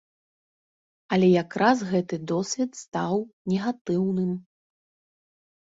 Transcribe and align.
Але 1.17 1.27
якраз 1.43 1.77
гэты 1.91 2.15
досвед 2.33 2.71
стаў 2.83 3.15
негатыўным. 3.55 4.35